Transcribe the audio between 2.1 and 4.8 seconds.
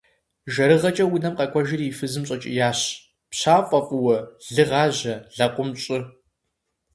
щӀэкӀиящ:- ПщафӀэ фӀыуэ! Лы